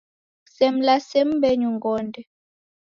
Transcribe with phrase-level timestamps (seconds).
[0.43, 2.21] Kusemlase mbenyu ngonde!